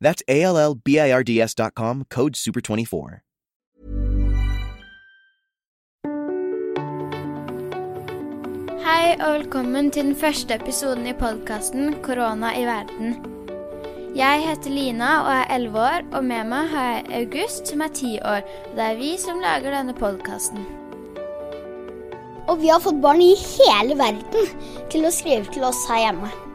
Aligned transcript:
That's 0.00 0.22
A 0.28 0.42
L 0.42 0.56
L 0.56 0.74
B 0.74 0.98
I 0.98 1.12
R 1.12 1.24
D 1.24 1.40
S.com, 1.40 2.04
code 2.08 2.34
SUPER24. 2.34 3.20
Hei 8.78 9.16
og 9.20 9.32
velkommen 9.34 9.90
til 9.90 10.04
den 10.04 10.16
første 10.16 10.54
episoden 10.54 11.06
i 11.06 11.12
podkasten 11.12 11.94
'Korona 12.02 12.54
i 12.60 12.64
verden'. 12.64 13.18
Jeg 14.16 14.42
heter 14.48 14.70
Lina 14.70 15.10
og 15.22 15.32
er 15.32 15.54
11 15.54 15.78
år, 15.78 16.00
og 16.12 16.24
med 16.24 16.44
meg 16.44 16.68
har 16.68 16.84
jeg 16.92 17.04
August 17.20 17.68
som 17.68 17.80
er 17.80 17.88
10 17.94 18.18
år. 18.24 18.42
Og 18.70 18.76
det 18.76 18.84
er 18.84 18.96
vi 18.96 19.16
som 19.18 19.40
lager 19.40 19.70
denne 19.70 19.94
podkasten. 19.94 20.66
Og 22.48 22.62
vi 22.62 22.68
har 22.68 22.80
fått 22.80 23.02
barn 23.02 23.20
i 23.20 23.34
hele 23.34 23.98
verden 23.98 24.46
til 24.90 25.04
å 25.04 25.10
skrive 25.10 25.52
til 25.52 25.62
oss 25.62 25.86
her 25.88 25.98
hjemme. 25.98 26.47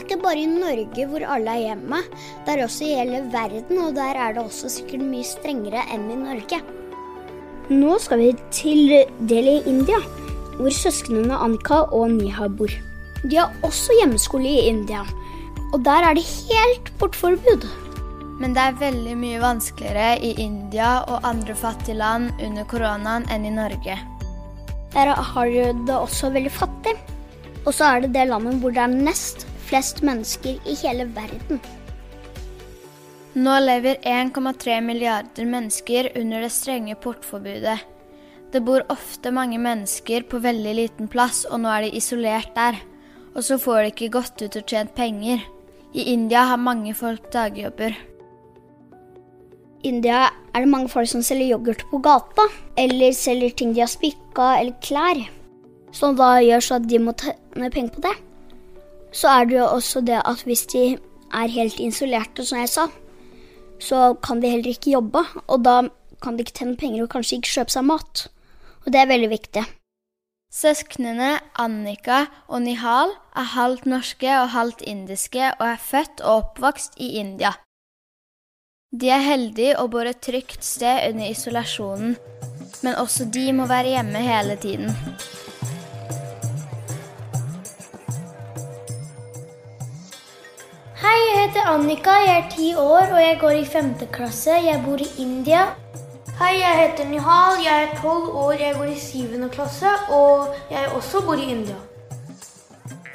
Det 0.00 0.06
er 0.06 0.14
ikke 0.14 0.24
bare 0.24 0.40
i 0.40 0.48
Norge 0.48 1.04
hvor 1.10 1.22
alle 1.28 1.52
er 1.52 1.60
hjemme, 1.60 1.98
det 2.46 2.52
er 2.54 2.60
også 2.64 2.86
i 2.86 2.94
hele 2.96 3.18
verden, 3.34 3.80
og 3.84 3.90
der 3.98 4.16
er 4.16 4.32
det 4.32 4.40
også 4.40 4.70
sikkert 4.72 5.02
mye 5.04 5.26
strengere 5.28 5.82
enn 5.92 6.06
i 6.08 6.16
Norge. 6.16 6.56
Nå 7.68 7.98
skal 8.00 8.22
vi 8.22 8.30
til 8.48 8.94
Delhi 9.28 9.58
i 9.58 9.66
India, 9.68 9.98
hvor 10.56 10.72
søsknene 10.72 11.36
Anka 11.36 11.82
og 11.92 12.14
Niha 12.14 12.48
bor. 12.48 12.72
De 13.26 13.36
har 13.36 13.52
også 13.68 13.98
hjemmeskole 13.98 14.48
i 14.48 14.70
India, 14.70 15.02
og 15.74 15.84
der 15.84 16.08
er 16.08 16.16
det 16.16 16.24
helt 16.24 16.88
portforbud. 16.96 17.68
Men 18.40 18.56
det 18.56 18.64
er 18.64 18.80
veldig 18.86 19.18
mye 19.20 19.44
vanskeligere 19.44 20.16
i 20.16 20.32
India 20.40 20.94
og 21.02 21.28
andre 21.28 21.58
fattige 21.66 22.00
land 22.00 22.32
under 22.40 22.64
koronaen 22.72 23.28
enn 23.28 23.44
i 23.44 23.52
Norge. 23.52 24.00
Der 24.96 25.12
har 25.12 25.54
det 25.84 26.00
også 26.00 26.32
veldig 26.32 26.56
fattig. 26.56 26.96
Og 27.66 27.74
så 27.76 27.84
er 27.84 28.06
det 28.06 28.14
det 28.16 28.30
landet 28.32 28.62
hvor 28.62 28.72
det 28.72 28.80
er 28.80 29.00
nest 29.10 29.49
flest 29.70 30.02
mennesker 30.02 30.58
i 30.66 30.74
hele 30.82 31.06
verden. 31.14 31.60
Nå 33.38 33.54
lever 33.62 34.00
1,3 34.02 34.80
milliarder 34.82 35.46
mennesker 35.46 36.10
under 36.18 36.42
det 36.42 36.50
strenge 36.50 36.96
portforbudet. 36.98 37.78
Det 38.50 38.62
bor 38.66 38.82
ofte 38.90 39.30
mange 39.30 39.60
mennesker 39.62 40.24
på 40.26 40.40
veldig 40.42 40.72
liten 40.74 41.10
plass, 41.10 41.44
og 41.46 41.62
nå 41.62 41.70
er 41.70 41.86
de 41.86 41.92
isolert 42.00 42.50
der. 42.56 42.80
Og 43.36 43.44
så 43.46 43.60
får 43.62 43.84
de 43.84 43.92
ikke 43.92 44.14
gått 44.16 44.42
ut 44.42 44.56
og 44.58 44.66
tjent 44.66 44.90
penger. 44.96 45.44
I 45.94 46.08
India 46.10 46.42
har 46.50 46.58
mange 46.58 46.94
folk 46.98 47.28
dagjobber. 47.30 47.94
I 49.80 49.92
India 49.92 50.24
er 50.50 50.64
det 50.64 50.72
mange 50.72 50.90
folk 50.90 51.08
som 51.12 51.22
selger 51.22 51.54
yoghurt 51.54 51.84
på 51.92 52.02
gata, 52.02 52.48
eller 52.76 53.14
selger 53.14 53.54
ting 53.54 53.76
de 53.76 53.84
har 53.84 53.92
spikka, 53.92 54.56
eller 54.58 54.74
klær. 54.82 55.22
Som 55.94 56.18
da 56.18 56.32
gjør 56.42 56.66
så 56.66 56.80
at 56.82 56.90
de 56.90 56.98
må 56.98 57.14
tjene 57.14 57.70
penger 57.70 57.94
på 57.94 58.04
det. 58.08 58.16
Så 59.12 59.28
er 59.28 59.48
det 59.50 59.58
jo 59.58 59.66
også 59.66 60.02
det 60.06 60.20
at 60.24 60.44
hvis 60.46 60.66
de 60.70 60.84
er 61.34 61.54
helt 61.54 61.80
isolerte, 61.80 62.44
som 62.46 62.58
jeg 62.58 62.70
sa, 62.70 62.86
så 63.80 64.14
kan 64.22 64.42
de 64.42 64.50
heller 64.50 64.70
ikke 64.74 64.94
jobbe. 64.94 65.24
Og 65.46 65.64
da 65.64 65.82
kan 66.22 66.36
de 66.36 66.44
ikke 66.44 66.58
tjene 66.60 66.76
penger 66.76 67.04
og 67.04 67.12
kanskje 67.14 67.40
ikke 67.40 67.54
kjøpe 67.54 67.74
seg 67.74 67.86
mat. 67.88 68.26
Og 68.84 68.92
det 68.92 69.00
er 69.00 69.10
veldig 69.10 69.30
viktig. 69.32 69.64
Søsknene 70.50 71.36
Annika 71.62 72.24
og 72.50 72.64
Nihal 72.64 73.12
er 73.38 73.52
halvt 73.52 73.84
norske 73.86 74.30
og 74.34 74.48
halvt 74.50 74.82
indiske 74.82 75.52
og 75.60 75.66
er 75.68 75.78
født 75.78 76.22
og 76.24 76.40
oppvokst 76.40 76.98
i 76.98 77.12
India. 77.22 77.52
De 78.90 79.12
er 79.14 79.22
heldige 79.22 79.76
og 79.78 79.92
bor 79.92 80.08
et 80.10 80.18
trygt 80.18 80.64
sted 80.66 81.12
under 81.12 81.30
isolasjonen, 81.30 82.16
men 82.82 82.98
også 82.98 83.28
de 83.30 83.52
må 83.54 83.68
være 83.70 83.94
hjemme 83.94 84.24
hele 84.26 84.56
tiden. 84.58 84.90
Hei, 91.00 91.16
jeg 91.16 91.36
heter 91.46 91.68
Annika, 91.70 92.12
jeg 92.20 92.34
er 92.36 92.48
ti 92.52 92.66
år 92.76 93.14
og 93.14 93.20
jeg 93.22 93.36
går 93.40 93.54
i 93.56 93.62
femte 93.64 94.04
klasse. 94.12 94.52
Jeg 94.60 94.82
bor 94.84 95.00
i 95.00 95.06
India. 95.22 95.62
Hei, 96.36 96.58
jeg 96.58 96.76
heter 96.76 97.08
Nihal, 97.08 97.56
jeg 97.64 97.86
er 97.86 97.94
tolv 98.02 98.26
år, 98.36 98.52
jeg 98.60 98.74
går 98.76 98.90
i 98.92 98.98
syvende 99.00 99.48
klasse, 99.48 99.94
og 100.12 100.52
jeg 100.68 100.92
også 100.98 101.22
bor 101.24 101.40
i 101.40 101.48
India. 101.54 101.78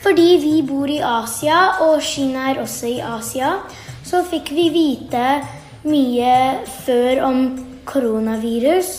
Fordi 0.01 0.25
vi 0.41 0.55
bor 0.65 0.89
i 0.89 0.97
Asia, 0.97 1.59
og 1.85 2.01
Kina 2.01 2.49
er 2.55 2.63
også 2.63 2.89
i 2.89 2.97
Asia, 3.05 3.53
så 4.01 4.25
fikk 4.33 4.49
vi 4.57 4.65
vite 4.73 5.29
mye 5.85 6.35
før 6.87 7.21
om 7.29 7.43
koronavirus. 7.85 8.95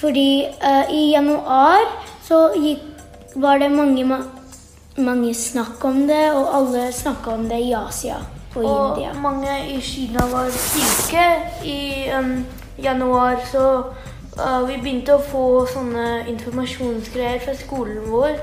Fordi 0.00 0.48
uh, 0.58 0.90
i 0.90 1.12
januar 1.12 1.86
så 2.26 2.48
gikk, 2.58 2.82
var 3.38 3.62
det 3.62 3.70
mange, 3.70 4.02
mange 4.96 5.34
snakk 5.34 5.84
om 5.84 6.06
det, 6.06 6.32
og 6.32 6.54
alle 6.56 6.92
snakka 6.92 7.34
om 7.34 7.48
det 7.48 7.60
i 7.66 7.72
Asia 7.72 8.16
og 8.54 8.64
Og 8.64 8.98
India. 8.98 9.12
mange 9.12 9.68
i 9.68 9.80
Kina 9.80 10.26
var 10.30 10.50
syke 10.50 11.26
i 11.64 12.10
um, 12.18 12.46
januar, 12.78 13.36
så 13.52 13.84
uh, 14.38 14.68
vi 14.68 14.76
begynte 14.76 15.16
å 15.16 15.22
få 15.22 15.66
sånne 15.66 16.28
informasjonsgreier 16.30 17.42
fra 17.42 17.54
skolen 17.58 18.06
vår. 18.10 18.38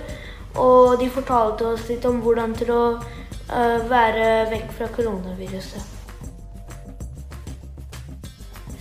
Og 0.60 1.00
de 1.00 1.08
fortalte 1.10 1.66
oss 1.66 1.88
litt 1.88 2.06
om 2.06 2.20
hvordan 2.20 2.54
til 2.60 2.72
å 2.76 2.84
uh, 3.00 3.80
være 3.88 4.50
vekk 4.52 4.74
fra 4.78 4.90
koronaviruset. 4.92 5.82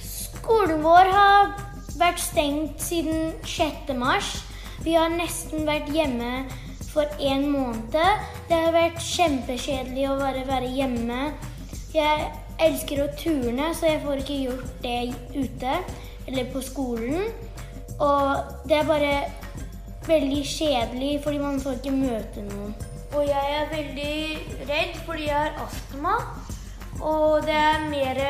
Skolen 0.02 0.82
vår 0.82 1.12
har 1.14 1.52
vært 2.00 2.18
stengt 2.18 2.82
siden 2.82 3.32
6. 3.46 3.94
mars. 3.94 4.40
Vi 4.82 4.96
har 4.98 5.12
nesten 5.14 5.62
vært 5.68 5.92
hjemme 5.94 6.48
for 6.92 7.06
en 7.20 7.46
måned. 7.50 7.96
Det 8.48 8.56
har 8.56 8.74
vært 8.74 9.02
kjempekjedelig 9.04 10.06
å 10.10 10.18
bare 10.20 10.44
være 10.48 10.70
hjemme. 10.74 11.20
Jeg 11.94 12.30
elsker 12.60 13.04
å 13.04 13.10
turne, 13.18 13.70
så 13.74 13.92
jeg 13.92 14.02
får 14.04 14.22
ikke 14.22 14.40
gjort 14.44 14.82
det 14.84 14.98
ute 15.36 15.78
eller 16.28 16.50
på 16.52 16.62
skolen. 16.64 17.30
Og 18.00 18.68
det 18.68 18.78
er 18.78 18.88
bare 18.88 19.14
veldig 20.06 20.44
kjedelig, 20.46 21.20
fordi 21.24 21.42
man 21.42 21.60
får 21.60 21.80
ikke 21.80 21.96
møte 21.96 22.44
noen. 22.48 22.74
Og 23.10 23.26
jeg 23.26 23.56
er 23.56 23.72
veldig 23.72 24.68
redd 24.70 25.00
fordi 25.06 25.26
jeg 25.26 25.34
har 25.34 25.58
astma. 25.64 26.14
Og 27.00 27.42
det 27.46 27.56
er 27.56 27.88
mer, 27.90 28.20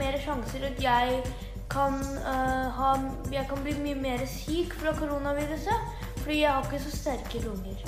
mer 0.00 0.18
sjanser 0.24 0.66
at 0.70 0.82
jeg 0.82 1.20
kan, 1.70 1.94
øh, 2.02 2.70
ha, 2.74 2.94
jeg 3.32 3.46
kan 3.48 3.60
bli 3.62 3.74
mye 3.82 3.94
mer 3.94 4.24
syk 4.26 4.74
fra 4.80 4.94
koronaviruset. 4.98 6.08
Fordi 6.20 6.42
jeg 6.42 6.52
har 6.52 6.66
ikke 6.68 6.82
så 6.84 6.96
sterke 6.96 7.42
lunger. 7.44 7.80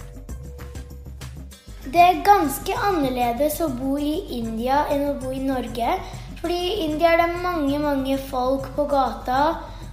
Det 1.82 2.00
er 2.00 2.22
ganske 2.24 2.74
annerledes 2.88 3.58
å 3.60 3.66
bo 3.74 3.96
i 3.98 4.14
India 4.38 4.84
enn 4.92 5.08
å 5.10 5.16
bo 5.20 5.32
i 5.34 5.42
Norge. 5.42 5.96
Fordi 6.38 6.56
i 6.56 6.76
India 6.86 7.12
er 7.12 7.24
det 7.24 7.42
mange, 7.42 7.78
mange 7.82 8.16
folk 8.30 8.70
på 8.76 8.86
gata. 8.90 9.42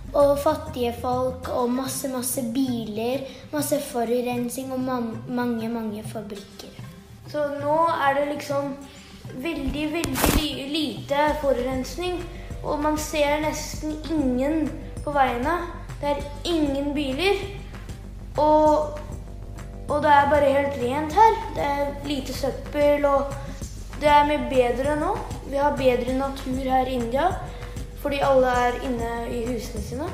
Og 0.10 0.40
fattige 0.42 0.94
folk 1.02 1.50
og 1.54 1.70
masse, 1.74 2.10
masse 2.14 2.46
biler. 2.54 3.26
Masse 3.52 3.82
forurensning 3.90 4.72
og 4.74 4.86
mange, 4.86 5.70
mange 5.70 6.06
fabrikker. 6.14 6.78
Så 7.30 7.44
nå 7.60 7.78
er 7.94 8.16
det 8.18 8.28
liksom 8.32 8.72
veldig, 9.44 9.86
veldig 10.00 10.50
lite 10.72 11.30
forurensning. 11.42 12.22
Og 12.64 12.82
man 12.82 12.98
ser 12.98 13.42
nesten 13.44 13.98
ingen 14.10 14.70
på 15.04 15.14
veiene. 15.14 15.62
Det 16.02 16.16
er 16.16 16.28
ingen 16.48 16.94
biler. 16.96 17.59
Og 18.40 19.00
og 19.90 20.04
det 20.04 20.10
er 20.10 20.30
bare 20.30 20.54
helt 20.54 20.76
rent 20.82 21.14
her. 21.14 21.38
Det 21.56 21.64
er 21.64 21.86
lite 22.06 22.34
søppel, 22.34 23.06
og 23.06 23.34
det 24.02 24.10
er 24.10 24.28
mye 24.28 24.46
bedre 24.50 24.96
nå. 25.00 25.16
Vi 25.50 25.58
har 25.58 25.78
bedre 25.78 26.14
natur 26.18 26.70
her 26.72 26.86
i 26.86 27.00
India 27.02 27.32
fordi 28.00 28.20
alle 28.24 28.48
er 28.48 28.76
inne 28.88 29.08
i 29.28 29.40
husene 29.48 29.82
sine. 29.84 30.06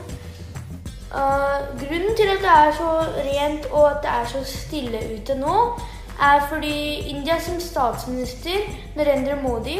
Uh, 1.14 1.60
grunnen 1.80 2.16
til 2.18 2.32
at 2.34 2.42
det 2.42 2.54
er 2.54 2.72
så 2.74 2.88
rent 3.28 3.66
og 3.72 3.92
at 3.92 4.00
det 4.02 4.10
er 4.12 4.26
så 4.32 4.42
stille 4.44 5.02
ute 5.14 5.36
nå, 5.38 5.54
er 6.32 6.48
fordi 6.50 6.80
India 7.12 7.38
som 7.40 7.60
statsminister 7.60 8.66
Narendra 8.96 9.36
Modi 9.44 9.78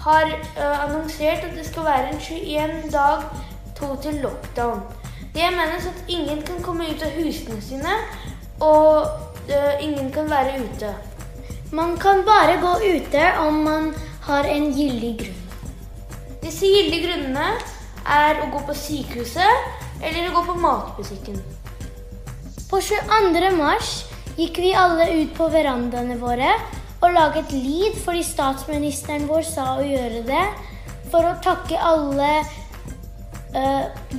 har 0.00 0.30
uh, 0.30 0.84
annonsert 0.84 1.44
at 1.50 1.56
det 1.56 1.66
skal 1.66 1.84
være 1.84 2.12
en 2.12 2.20
21 2.20 2.92
dag 2.92 3.26
to 3.80 3.96
til 4.02 4.14
lockdown. 4.22 4.80
Det 5.34 5.50
menes 5.54 5.86
at 5.90 6.10
ingen 6.10 6.42
kan 6.46 6.62
komme 6.64 6.88
ut 6.88 7.02
av 7.04 7.14
husene 7.18 7.60
sine, 7.62 7.96
og 8.64 9.50
ingen 9.80 10.10
kan 10.12 10.30
være 10.30 10.60
ute. 10.64 10.92
Man 11.72 11.96
kan 12.00 12.24
bare 12.24 12.56
gå 12.62 12.72
ute 12.96 13.24
om 13.44 13.62
man 13.64 13.90
har 14.28 14.48
en 14.48 14.70
gyldig 14.72 15.12
grunn. 15.20 15.44
Disse 16.42 16.68
gyldige 16.68 17.04
grunnene 17.04 17.50
er 18.08 18.40
å 18.40 18.48
gå 18.52 18.62
på 18.64 18.76
sykehuset 18.76 20.00
eller 20.00 20.28
å 20.28 20.34
gå 20.38 20.42
på 20.46 20.54
matbutikken. 20.62 21.40
På 22.70 22.80
22. 22.84 23.52
mars 23.56 23.90
gikk 24.38 24.60
vi 24.62 24.74
alle 24.76 25.08
ut 25.18 25.32
på 25.36 25.48
verandaene 25.52 26.16
våre 26.20 26.54
og 26.98 27.12
laget 27.14 27.52
lyd 27.52 27.98
fordi 28.02 28.24
statsministeren 28.26 29.28
vår 29.28 29.44
sa 29.46 29.76
å 29.78 29.86
gjøre 29.86 30.24
det, 30.26 30.44
for 31.12 31.24
å 31.24 31.36
takke 31.44 31.78
alle 31.80 32.42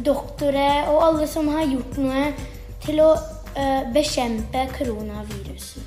doktorer 0.06 0.88
og 0.90 1.04
alle 1.06 1.28
som 1.30 1.48
har 1.54 1.68
gjort 1.70 2.00
noe 2.02 2.24
til 2.82 3.04
å 3.04 3.12
Eh, 3.56 3.94
bekjempe 3.94 4.68
koronaviruset. 4.78 5.84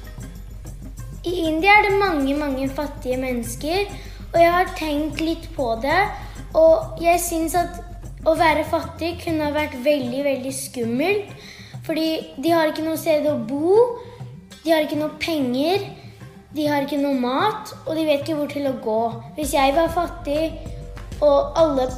I 1.25 1.33
India 1.47 1.71
er 1.71 1.83
det 1.87 1.99
mange, 1.99 2.35
mange 2.35 2.69
fattige 2.69 3.17
mennesker, 3.17 3.87
og 4.33 4.41
jeg 4.41 4.51
har 4.51 4.73
tenkt 4.77 5.21
litt 5.23 5.47
på 5.57 5.69
det. 5.83 6.01
Og 6.59 6.99
jeg 7.01 7.23
syns 7.23 7.55
at 7.57 7.79
å 8.27 8.35
være 8.37 8.67
fattig 8.69 9.15
kunne 9.23 9.47
ha 9.47 9.55
vært 9.55 9.79
veldig, 9.85 10.25
veldig 10.27 10.53
skummelt. 10.53 11.31
Fordi 11.87 12.09
de 12.43 12.51
har 12.51 12.73
ikke 12.73 12.85
noe 12.85 12.99
sted 12.99 13.31
å 13.31 13.39
bo, 13.39 13.79
de 14.65 14.75
har 14.75 14.83
ikke 14.83 14.99
noe 14.99 15.17
penger, 15.23 15.87
de 16.53 16.67
har 16.69 16.85
ikke 16.85 17.01
noe 17.01 17.17
mat, 17.23 17.73
og 17.87 17.95
de 17.97 18.05
vet 18.11 18.27
ikke 18.27 18.41
hvor 18.41 18.51
til 18.53 18.69
å 18.69 18.77
gå. 18.83 19.01
Hvis 19.39 19.55
jeg 19.55 19.79
var 19.79 19.95
fattig, 19.95 20.51
og 21.23 21.57
alle 21.63 21.89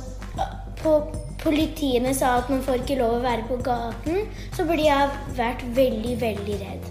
på 0.84 0.98
politiene 1.44 2.14
sa 2.16 2.38
at 2.40 2.50
man 2.52 2.62
får 2.64 2.82
ikke 2.82 2.98
lov 3.00 3.18
å 3.18 3.24
være 3.24 3.46
på 3.48 3.60
gaten, 3.64 4.24
så 4.56 4.64
burde 4.66 4.86
jeg 4.86 5.34
vært 5.36 5.64
veldig, 5.76 6.14
veldig 6.22 6.60
redd. 6.62 6.86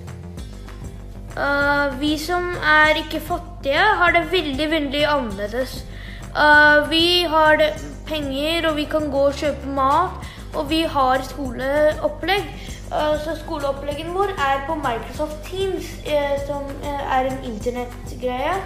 Uh, 1.33 1.89
vi 1.97 2.13
som 2.21 2.51
er 2.61 2.99
ikke 3.01 3.23
fattige, 3.25 3.81
har 3.99 4.13
det 4.13 4.27
veldig, 4.31 4.69
veldig 4.69 5.01
annerledes. 5.09 5.79
Uh, 6.35 6.85
vi 6.91 7.23
har 7.29 7.63
penger, 8.05 8.69
og 8.69 8.77
vi 8.77 8.85
kan 8.89 9.09
gå 9.09 9.25
og 9.31 9.41
kjøpe 9.41 9.73
mat, 9.73 10.29
og 10.53 10.69
vi 10.69 10.83
har 10.85 11.25
skoleopplegg. 11.25 12.53
Uh, 12.93 13.17
så 13.25 13.33
skoleoppleggen 13.41 14.13
vår 14.13 14.35
er 14.37 14.61
på 14.67 14.77
Microsoft 14.77 15.41
Teams, 15.49 15.95
som 16.45 16.69
er 16.85 17.31
en 17.31 17.45
internettgreie. 17.49 18.59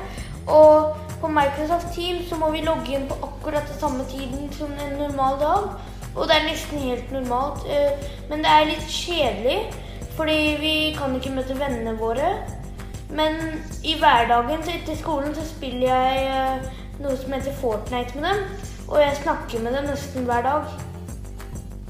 Og 0.51 1.06
på 1.21 1.27
Microsoft 1.27 1.93
Teams 1.95 2.29
så 2.29 2.37
må 2.39 2.51
vi 2.53 2.63
logge 2.65 2.93
inn 2.95 3.07
på 3.09 3.17
akkurat 3.25 3.67
den 3.69 3.79
samme 3.79 4.05
tiden 4.11 4.49
som 4.53 4.73
en 4.73 4.97
normal 4.99 5.39
dag. 5.41 5.69
Og 6.17 6.27
det 6.27 6.35
er 6.35 6.47
nesten 6.47 6.81
helt 6.81 7.11
normalt. 7.11 7.65
Eh, 7.69 8.07
men 8.29 8.43
det 8.43 8.53
er 8.53 8.69
litt 8.69 8.87
kjedelig, 8.89 9.57
fordi 10.17 10.39
vi 10.61 10.75
kan 10.97 11.13
ikke 11.15 11.35
møte 11.35 11.57
vennene 11.59 11.93
våre. 11.99 12.33
Men 13.13 13.37
i 13.87 13.95
hverdagen 13.99 14.65
etter 14.67 14.97
skolen 14.99 15.35
så 15.35 15.45
spiller 15.47 15.87
jeg 15.87 16.25
eh, 16.31 16.67
noe 17.03 17.15
som 17.19 17.33
heter 17.37 17.55
Fortnite 17.61 18.17
med 18.17 18.29
dem. 18.29 18.43
Og 18.87 18.99
jeg 19.01 19.21
snakker 19.21 19.63
med 19.63 19.77
dem 19.77 19.89
nesten 19.91 20.25
hver 20.27 20.43
dag. 20.45 20.75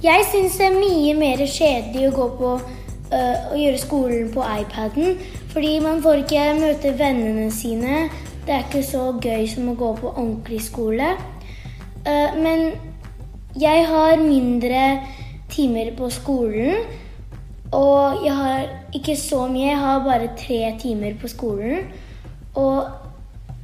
Jeg 0.03 0.27
syns 0.31 0.59
det 0.59 0.67
er 0.67 0.77
mye 0.77 1.13
mer 1.17 1.41
kjedelig 1.41 2.09
å 2.09 2.15
gå 2.15 2.27
på 2.37 2.53
øh, 2.57 3.35
og 3.51 3.57
gjøre 3.57 3.81
skolen 3.81 4.31
på 4.33 4.45
iPaden. 4.61 5.19
Fordi 5.53 5.71
man 5.81 6.03
får 6.03 6.21
ikke 6.21 6.47
møte 6.59 6.93
vennene 6.99 7.47
sine. 7.53 8.07
Det 8.47 8.55
er 8.55 8.63
ikke 8.63 8.83
så 8.87 9.09
gøy 9.19 9.41
som 9.51 9.65
å 9.67 9.75
gå 9.75 9.89
på 9.97 10.07
ordentlig 10.13 10.61
skole. 10.63 11.09
Eh, 12.07 12.35
men 12.39 12.69
jeg 13.59 13.81
har 13.89 14.21
mindre 14.21 14.83
timer 15.51 15.89
på 15.97 16.07
skolen. 16.15 16.85
Og 17.75 18.23
jeg 18.23 18.31
har 18.37 18.69
ikke 18.95 19.17
så 19.19 19.41
mye, 19.51 19.73
jeg 19.73 19.81
har 19.81 20.05
bare 20.05 20.29
tre 20.39 20.61
timer 20.79 21.17
på 21.19 21.27
skolen. 21.27 21.89
Og 22.55 22.87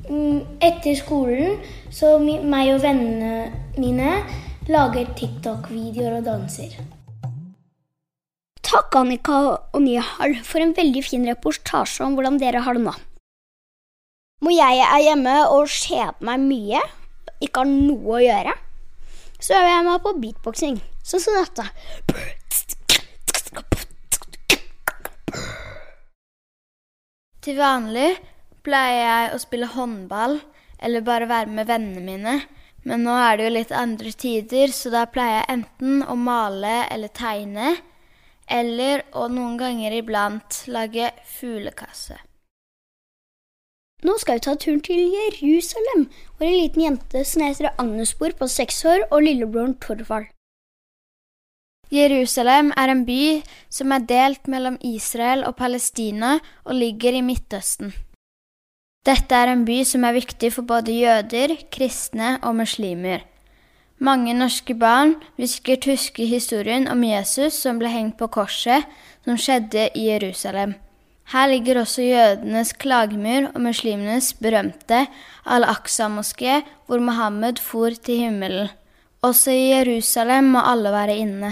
mm, 0.09 0.59
etter 0.59 0.99
skolen 0.99 1.63
så 1.87 2.17
meg 2.19 2.73
og 2.73 2.83
vennene 2.83 3.53
mine 3.79 4.17
lager 4.67 5.15
TikTok-videoer 5.15 6.19
og 6.19 6.27
danser. 6.27 6.75
Takk, 8.67 8.99
Annika 8.99 9.39
og 9.55 9.81
Nihal, 9.87 10.35
for 10.43 10.59
en 10.59 10.75
veldig 10.75 11.07
fin 11.07 11.23
reportasje 11.31 12.03
om 12.03 12.19
hvordan 12.19 12.43
dere 12.43 12.67
har 12.67 12.75
det 12.75 12.83
nå. 12.83 12.97
Hvor 14.43 14.51
jeg 14.51 14.79
er 14.83 14.99
hjemme 14.99 15.33
og 15.55 15.69
kjeder 15.71 16.17
meg 16.27 16.41
mye, 16.43 16.79
ikke 17.39 17.61
har 17.61 17.69
noe 17.69 18.17
å 18.17 18.19
gjøre, 18.19 18.55
så 19.39 19.53
øver 19.55 19.69
jeg 19.69 19.85
meg 19.87 20.01
på 20.03 20.11
beatboxing, 20.19 20.79
sånn 20.99 21.23
som 21.23 21.37
dette. 21.37 21.63
Til 27.43 27.55
vanlig 27.55 28.09
pleier 28.67 28.99
jeg 28.99 29.31
å 29.31 29.39
spille 29.45 29.71
håndball 29.77 30.35
eller 30.83 31.07
bare 31.07 31.31
være 31.31 31.55
med 31.55 31.71
vennene 31.71 32.03
mine. 32.03 32.35
Men 32.83 33.07
nå 33.07 33.15
er 33.15 33.39
det 33.39 33.47
jo 33.47 33.55
litt 33.61 33.71
andre 33.71 34.11
tider, 34.11 34.75
så 34.75 34.91
da 34.91 35.05
pleier 35.07 35.39
jeg 35.39 35.51
enten 35.55 36.03
å 36.03 36.19
male 36.19 36.81
eller 36.91 37.15
tegne, 37.15 37.77
eller 38.51 39.07
å 39.15 39.29
noen 39.31 39.55
ganger 39.63 39.95
iblant 40.03 40.65
lage 40.67 41.13
fuglekasse. 41.37 42.19
Nå 44.03 44.17
skal 44.19 44.35
vi 44.35 44.43
ta 44.43 44.53
turen 44.59 44.81
til 44.83 44.99
Jerusalem, 45.15 46.07
hvor 46.35 46.47
en 46.47 46.57
liten 46.59 46.83
jente 46.83 47.23
som 47.23 47.43
heter 47.45 47.71
Agnesbor 47.79 48.35
på 48.35 48.49
seks 48.51 48.83
år, 48.85 49.05
og 49.11 49.23
lillebroren 49.23 49.77
Torvald. 49.79 50.27
Jerusalem 51.93 52.73
er 52.75 52.89
en 52.89 53.05
by 53.05 53.23
som 53.71 53.91
er 53.93 54.03
delt 54.09 54.49
mellom 54.49 54.79
Israel 54.81 55.45
og 55.47 55.55
Palestina 55.55 56.39
og 56.65 56.75
ligger 56.75 57.15
i 57.15 57.21
Midtøsten. 57.21 57.93
Dette 59.05 59.35
er 59.35 59.51
en 59.51 59.65
by 59.67 59.83
som 59.87 60.03
er 60.07 60.15
viktig 60.15 60.51
for 60.55 60.67
både 60.67 60.95
jøder, 60.95 61.55
kristne 61.71 62.37
og 62.41 62.55
muslimer. 62.59 63.23
Mange 63.99 64.33
norske 64.33 64.75
barn 64.75 65.15
vil 65.37 65.47
sikkert 65.47 65.85
huske 65.87 66.25
historien 66.27 66.87
om 66.91 67.03
Jesus 67.03 67.61
som 67.61 67.79
ble 67.79 67.91
hengt 67.91 68.17
på 68.19 68.27
korset, 68.27 68.83
som 69.23 69.37
skjedde 69.39 69.91
i 69.95 70.09
Jerusalem. 70.09 70.73
Her 71.33 71.47
ligger 71.49 71.79
også 71.81 72.03
jødenes 72.05 72.75
klagemur 72.77 73.47
og 73.55 73.61
muslimenes 73.65 74.33
berømte 74.37 74.99
Al-Aqsa-moské, 75.49 76.59
hvor 76.85 76.99
Mohammed 77.01 77.57
for 77.57 77.89
til 77.89 78.19
himmelen. 78.21 78.67
Også 79.21 79.51
i 79.51 79.71
Jerusalem 79.71 80.51
må 80.53 80.61
alle 80.71 80.91
være 80.93 81.15
inne. 81.17 81.49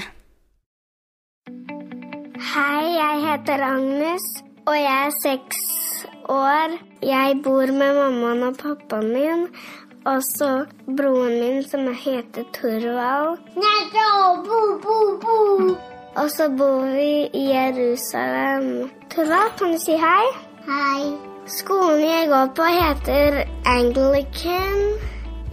Hei, 2.52 2.84
jeg 2.94 3.16
heter 3.26 3.64
Agnes, 3.66 4.28
og 4.68 4.76
jeg 4.78 5.08
er 5.08 5.16
seks 5.24 5.58
år. 6.30 6.78
Jeg 7.02 7.40
bor 7.44 7.74
med 7.80 7.98
mammaen 7.98 8.44
og 8.52 8.60
pappaen 8.62 9.10
min, 9.16 9.48
og 10.06 10.22
så 10.28 10.52
broren 10.86 11.40
min 11.42 11.64
som 11.66 11.90
heter 12.04 12.46
Torvald. 12.54 13.42
Og 16.16 16.30
så 16.30 16.50
bor 16.58 16.86
vi 16.92 17.30
i 17.34 17.44
Jerusalem. 17.54 18.92
Tora, 19.10 19.44
kan 19.58 19.72
du 19.72 19.80
si 19.80 19.94
hei? 19.96 20.26
Hei. 20.68 21.04
Skolen 21.48 22.02
jeg 22.04 22.28
går 22.28 22.50
på, 22.56 22.66
heter 22.68 23.38
Anglican 23.66 24.82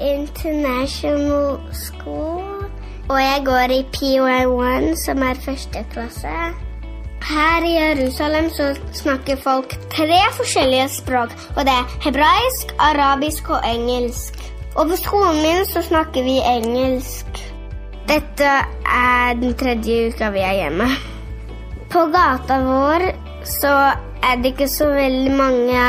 International 0.02 1.60
School. 1.72 2.66
Og 3.08 3.20
jeg 3.22 3.42
går 3.44 3.74
i 3.76 3.86
PY1, 3.96 4.96
som 5.04 5.22
er 5.22 5.38
første 5.44 5.84
klasse. 5.92 6.34
Her 7.28 7.64
i 7.68 7.72
Jerusalem 7.76 8.50
så 8.50 8.72
snakker 8.92 9.36
folk 9.36 9.76
tre 9.90 10.18
forskjellige 10.32 10.88
språk, 10.88 11.36
og 11.56 11.64
det 11.70 11.74
er 11.74 11.98
hebraisk, 12.02 12.74
arabisk 12.78 13.50
og 13.50 13.62
engelsk. 13.74 14.42
Og 14.74 14.90
på 14.90 14.98
skolen 15.04 15.38
min 15.42 15.62
så 15.70 15.82
snakker 15.82 16.22
vi 16.22 16.40
engelsk. 16.56 17.57
Dette 18.08 18.50
er 18.88 19.34
den 19.36 19.50
tredje 19.60 20.08
uka 20.08 20.30
vi 20.32 20.40
er 20.40 20.54
hjemme. 20.56 20.86
På 21.92 22.06
gata 22.08 22.56
vår 22.64 23.02
så 23.44 23.72
er 24.24 24.38
det 24.40 24.54
ikke 24.54 24.68
så 24.72 24.86
veldig 24.94 25.34
mange 25.36 25.82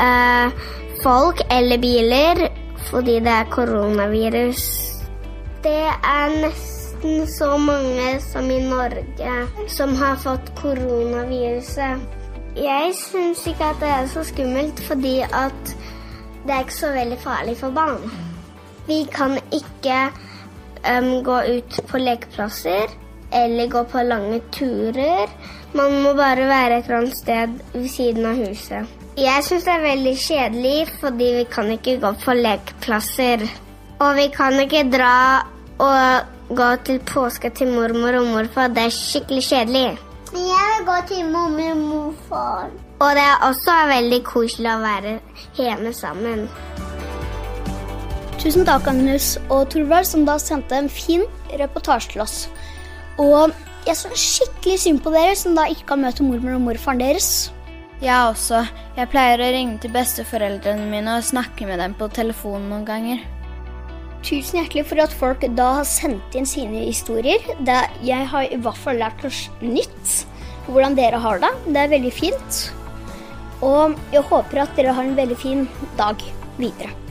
uh, 0.00 0.62
folk 1.02 1.42
eller 1.52 1.82
biler 1.82 2.40
fordi 2.88 3.18
det 3.26 3.34
er 3.34 3.50
koronavirus. 3.52 4.62
Det 5.60 5.82
er 5.84 6.32
nesten 6.46 7.28
så 7.28 7.50
mange 7.60 8.08
som 8.24 8.48
i 8.48 8.62
Norge 8.64 9.36
som 9.68 9.92
har 10.00 10.16
fått 10.24 10.48
koronaviruset. 10.62 12.08
Jeg 12.56 12.96
syns 12.96 13.44
ikke 13.52 13.68
at 13.74 13.84
det 13.84 13.92
er 13.98 14.08
så 14.16 14.24
skummelt 14.32 14.80
fordi 14.88 15.18
at 15.28 15.76
det 16.46 16.56
er 16.56 16.64
ikke 16.64 16.80
så 16.80 16.96
veldig 16.96 17.20
farlig 17.20 17.60
for 17.60 17.76
barn. 17.76 18.08
Vi 18.88 19.04
kan 19.12 19.36
ikke 19.52 20.08
um, 20.86 21.22
gå 21.24 21.38
ut 21.56 21.80
på 21.88 22.00
lekeplasser 22.00 22.92
eller 23.32 23.70
gå 23.70 23.84
på 23.84 24.02
lange 24.02 24.40
turer. 24.54 25.30
Man 25.72 26.00
må 26.02 26.14
bare 26.18 26.48
være 26.50 26.78
et 26.78 26.88
eller 26.88 26.98
annet 27.02 27.16
sted 27.16 27.54
ved 27.72 27.88
siden 27.88 28.26
av 28.26 28.40
huset. 28.40 28.96
Jeg 29.20 29.44
syns 29.44 29.66
det 29.66 29.72
er 29.74 29.84
veldig 29.84 30.16
kjedelig, 30.18 30.76
fordi 31.00 31.30
vi 31.38 31.46
kan 31.52 31.70
ikke 31.70 31.98
gå 32.02 32.12
på 32.24 32.34
lekeplasser. 32.38 33.46
Og 34.00 34.14
vi 34.16 34.28
kan 34.34 34.60
ikke 34.60 34.86
dra 34.90 35.16
og 35.78 36.56
gå 36.56 36.68
til 36.84 37.00
påske 37.06 37.50
til 37.54 37.74
mormor 37.74 38.20
og 38.20 38.30
morfar. 38.34 38.70
Det 38.74 38.86
er 38.88 38.94
skikkelig 38.94 39.42
kjedelig. 39.44 39.88
Men 40.32 40.46
jeg 40.46 40.70
vil 40.70 40.86
gå 40.86 40.96
til 41.10 41.26
mormor 41.34 41.70
og 41.70 41.76
morfar. 41.76 42.70
Og 43.00 43.10
det 43.16 43.26
er 43.26 43.46
også 43.48 43.76
veldig 43.88 44.22
koselig 44.24 44.72
å 44.72 44.80
være 44.82 45.14
hjemme 45.56 45.92
sammen. 45.96 46.48
Tusen 48.40 48.64
takk, 48.64 48.86
Agnes 48.88 49.34
og 49.52 49.66
Torvald, 49.68 50.06
som 50.08 50.22
da 50.24 50.38
sendte 50.40 50.72
en 50.72 50.86
fin 50.88 51.26
reportasje 51.60 52.14
til 52.14 52.22
oss. 52.24 52.36
Og 53.20 53.52
jeg 53.84 53.98
syns 53.98 54.22
skikkelig 54.22 54.76
synd 54.80 55.02
på 55.04 55.12
dere 55.12 55.34
som 55.36 55.52
da 55.58 55.66
ikke 55.68 55.90
kan 55.90 56.00
møte 56.00 56.24
mormor 56.24 56.56
og 56.56 56.62
morfaren 56.64 57.02
deres. 57.02 57.50
Jeg 58.00 58.16
også. 58.16 58.62
Jeg 58.96 59.10
pleier 59.12 59.44
å 59.44 59.50
ringe 59.52 59.76
til 59.82 59.92
besteforeldrene 59.92 60.88
mine 60.88 61.18
og 61.18 61.26
snakke 61.28 61.68
med 61.68 61.82
dem 61.84 61.92
på 61.98 62.08
telefonen 62.16 62.70
noen 62.72 62.86
ganger. 62.88 63.20
Tusen 64.24 64.62
hjertelig 64.62 64.86
for 64.88 65.04
at 65.04 65.18
folk 65.20 65.44
da 65.58 65.68
har 65.82 65.88
sendt 65.88 66.32
inn 66.32 66.48
sine 66.48 66.86
historier. 66.86 67.44
Jeg 67.60 68.30
har 68.32 68.48
i 68.48 68.56
hvert 68.56 68.80
fall 68.80 69.04
lært 69.04 69.20
noe 69.20 69.68
nytt. 69.76 70.16
på 70.64 70.72
Hvordan 70.78 70.96
dere 70.96 71.20
har 71.20 71.44
det. 71.44 71.52
Det 71.68 71.84
er 71.84 71.92
veldig 71.92 72.16
fint. 72.16 72.64
Og 73.60 74.00
jeg 74.16 74.24
håper 74.32 74.64
at 74.64 74.74
dere 74.80 74.96
har 74.96 75.04
en 75.04 75.16
veldig 75.20 75.40
fin 75.44 75.68
dag 76.00 76.24
videre. 76.56 77.09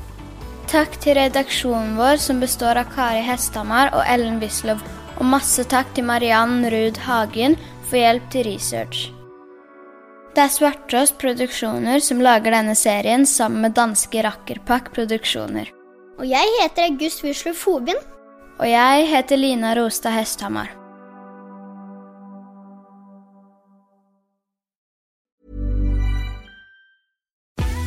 Takk 0.70 1.00
til 1.02 1.16
redaksjonen 1.18 1.96
vår, 1.98 2.20
som 2.22 2.42
består 2.44 2.78
av 2.78 2.92
Kari 2.94 3.24
Hesthamar 3.26 3.90
og 3.98 4.04
Ellen 4.06 4.38
Wisløw. 4.38 4.78
Og 5.18 5.26
masse 5.26 5.64
takk 5.66 5.90
til 5.96 6.06
Mariann 6.06 6.62
Ruud 6.70 7.00
Hagen 7.08 7.56
for 7.90 7.98
hjelp 7.98 8.28
til 8.30 8.46
research. 8.46 9.08
Det 10.38 10.44
er 10.46 10.54
Svarttrost 10.54 11.18
Produksjoner 11.18 12.04
som 12.06 12.22
lager 12.22 12.54
denne 12.54 12.78
serien 12.78 13.26
sammen 13.26 13.66
med 13.66 13.74
danske 13.80 14.22
Rakkerpak 14.24 14.94
Produksjoner. 14.94 15.74
Og 16.22 16.30
jeg 16.30 16.54
heter 16.62 16.86
August 16.92 17.26
Wisløw 17.26 17.58
Fobin. 17.58 17.98
Og 18.60 18.70
jeg 18.70 19.10
heter 19.10 19.42
Lina 19.42 19.74
Rostad 19.74 20.14
Hesthamar. 20.20 20.79